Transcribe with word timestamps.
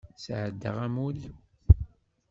Sεeddaɣ 0.23 0.75
amur-iw. 0.85 1.35